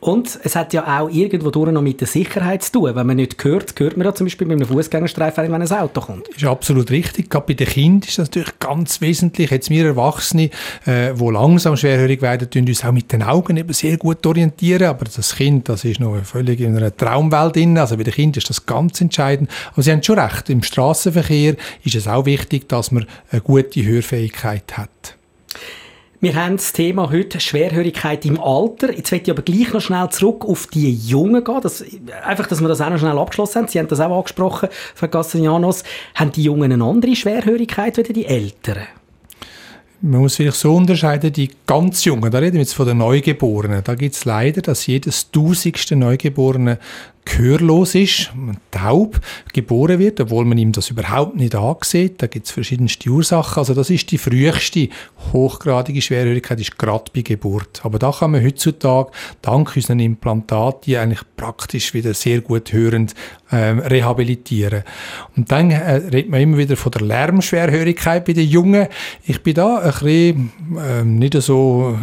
[0.00, 2.94] Und es hat ja auch irgendwo durch noch mit der Sicherheit zu tun.
[2.94, 6.00] Wenn man nicht hört, hört man ja zum Beispiel bei einem Fußgängerstreifen, wenn ein Auto
[6.00, 6.26] kommt.
[6.28, 7.30] Das ist absolut richtig.
[7.30, 9.50] Gerade bei den Kindern ist das natürlich ganz wesentlich.
[9.50, 10.50] Jetzt wir Erwachsene,
[10.86, 14.88] äh, wo langsam schwerhörig werden, tun uns auch mit den Augen eben sehr gut orientieren.
[14.88, 17.78] Aber das Kind, das ist noch völlig in einer Traumwelt drin.
[17.78, 19.50] Also bei den Kindern ist das ganz entscheidend.
[19.72, 20.50] Aber Sie haben schon recht.
[20.50, 21.54] Im Straßenverkehr
[21.84, 25.16] ist es auch wichtig, dass man eine gute Hörfähigkeit hat.
[26.22, 28.92] Wir haben das Thema heute Schwerhörigkeit im Alter.
[28.94, 31.60] Jetzt möchte ich aber gleich noch schnell zurück auf die Jungen gehen.
[31.62, 31.82] Das,
[32.22, 33.68] einfach, dass wir das auch noch schnell abgeschlossen haben.
[33.68, 35.82] Sie haben das auch angesprochen, Frau Castellanos.
[36.14, 38.82] Haben die Jungen eine andere Schwerhörigkeit als die Älteren?
[40.02, 43.82] Man muss sich so unterscheiden, die ganz Jungen, da reden wir jetzt von den Neugeborenen,
[43.84, 46.78] da gibt es leider, dass jedes tausendste Neugeborene
[47.24, 48.32] gehörlos ist,
[48.70, 49.20] taub
[49.52, 52.22] geboren wird, obwohl man ihm das überhaupt nicht ansieht.
[52.22, 53.58] Da gibt es verschiedenste Ursachen.
[53.58, 54.88] Also das ist die früheste
[55.32, 57.80] hochgradige Schwerhörigkeit, ist gerade bei Geburt.
[57.84, 59.10] Aber da kann man heutzutage
[59.42, 63.14] dank unseren Implantaten eigentlich praktisch wieder sehr gut hörend
[63.52, 64.84] ähm, rehabilitieren.
[65.36, 68.86] Und dann äh, redet man immer wieder von der Lärmschwerhörigkeit bei den Jungen.
[69.24, 71.98] Ich bin da ein bisschen äh, nicht so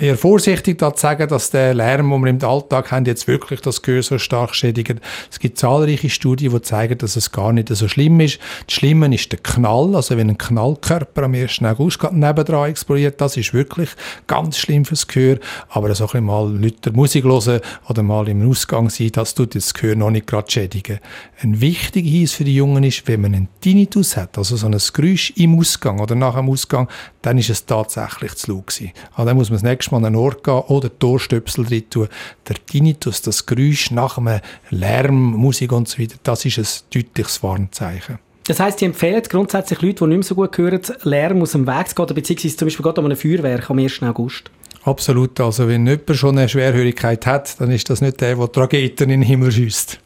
[0.00, 3.26] äh, eher vorsichtig da zu sagen, dass der Lärm, den wir im Alltag haben, jetzt
[3.26, 5.00] wirklich das Gehör so stark stark schädigen.
[5.30, 8.38] Es gibt zahlreiche Studien, die zeigen, dass es gar nicht so schlimm ist.
[8.66, 11.62] Das Schlimme ist der Knall, also wenn ein Knallkörper am 1.
[11.62, 13.88] August nebendran explodiert, das ist wirklich
[14.26, 15.38] ganz schlimm fürs Gehör.
[15.70, 19.72] Aber so ein mal Leute Musik hören oder mal im Ausgang sein, das tut das
[19.72, 20.98] Gehör noch nicht gerade schädigen.
[21.40, 24.76] Ein wichtiger Hinweis für die Jungen ist, wenn man einen Tinnitus hat, also so ein
[24.92, 26.88] Geräusch im Ausgang oder nach dem Ausgang,
[27.26, 28.92] dann ist es tatsächlich zu laut gewesen.
[29.14, 31.90] Also dann muss man das nächste Mal an einen Ort gehen oder die Ohrstöpsel drin
[31.90, 32.08] tun.
[32.48, 37.42] Der Tinnitus, das Geräusch nach einem Lärm, Musik und so weiter, das ist ein deutliches
[37.42, 38.20] Warnzeichen.
[38.44, 41.66] Das heisst, Sie empfehlen grundsätzlich Leute, die nicht mehr so gut hören, Lärm aus dem
[41.66, 44.02] Weg zu gehen, beziehungsweise zum Beispiel gerade an einem Feuerwerk am 1.
[44.04, 44.52] August?
[44.84, 45.40] Absolut.
[45.40, 49.20] Also wenn jemand schon eine Schwerhörigkeit hat, dann ist das nicht der, der Trageten in
[49.20, 49.98] den Himmel schießt.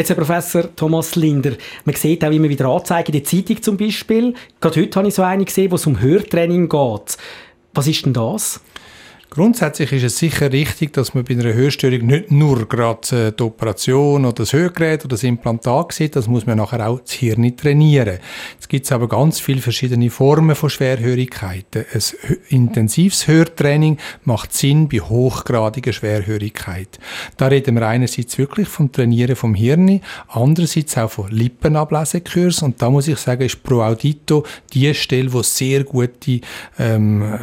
[0.00, 1.52] Jetzt, Herr Professor Thomas Linder,
[1.84, 4.32] man sieht auch immer wieder Anzeigen in der Zeitung zum Beispiel.
[4.58, 7.18] Gerade heute habe ich so eine gesehen, wo es um Hörtraining geht.
[7.74, 8.62] Was ist denn das?
[9.32, 13.44] Grundsätzlich ist es sicher richtig, dass man bei einer Hörstörung nicht nur gerade äh, die
[13.44, 17.56] Operation oder das Hörgerät oder das Implantat sieht, das muss man nachher auch das Hirn
[17.56, 18.18] trainieren.
[18.58, 21.84] Es gibt aber ganz viele verschiedene Formen von Schwerhörigkeiten.
[21.94, 26.98] Ein intensives Hörtraining macht Sinn bei hochgradiger Schwerhörigkeit.
[27.36, 32.90] Da reden wir einerseits wirklich vom Trainieren vom Hirn, andererseits auch von Lippenablesekurs und da
[32.90, 36.40] muss ich sagen, ist Pro Audito die Stelle, wo sehr gute
[36.80, 37.38] ähm,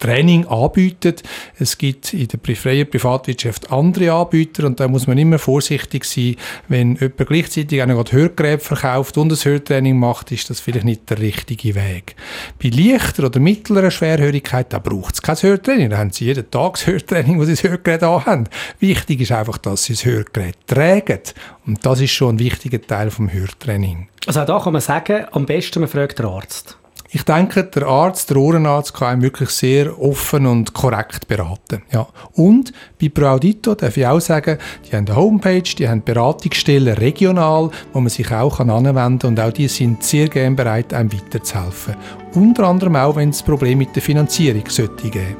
[0.00, 1.22] Training anbietet.
[1.58, 6.36] Es gibt in der freien Privatwirtschaft andere Anbieter und da muss man immer vorsichtig sein,
[6.68, 11.08] wenn jemand gleichzeitig auch noch Hörgeräte verkauft und ein Hörtraining macht, ist das vielleicht nicht
[11.10, 12.16] der richtige Weg.
[12.62, 15.90] Bei leichter oder mittlerer Schwerhörigkeit, da braucht es kein Hörtraining.
[15.90, 18.44] Da haben sie jeden Tag das Hörtraining, wo sie das Hörgerät haben.
[18.78, 21.20] Wichtig ist einfach, dass sie das Hörgerät tragen.
[21.66, 24.08] Und das ist schon ein wichtiger Teil vom Hörtraining.
[24.26, 26.79] Also auch da kann man sagen, am besten man fragt den Arzt.
[27.12, 31.82] Ich denke, der Arzt, der Ohrenarzt kann einen wirklich sehr offen und korrekt beraten.
[31.90, 32.06] Ja.
[32.34, 37.70] Und bei ProAudito darf ich auch sagen, die haben eine Homepage, die haben Beratungsstellen regional,
[37.92, 41.96] wo man sich auch anwenden kann und auch die sind sehr gerne bereit, einem weiterzuhelfen.
[42.34, 45.36] Unter anderem auch, wenn es Probleme mit der Finanzierung sollte geben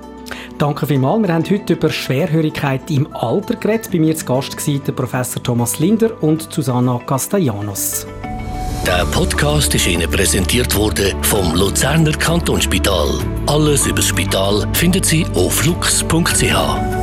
[0.58, 1.22] Danke vielmals.
[1.22, 3.90] Wir haben heute über Schwerhörigkeit im Alter geredet.
[3.92, 8.06] Bei mir zu Gast war der Professor Thomas Linder und Susanna Castellanos.
[8.86, 13.20] Der Podcast ist Ihnen präsentiert worden vom Luzerner Kantonsspital.
[13.46, 16.99] Alles über das Spital finden Sie auf lux.ch.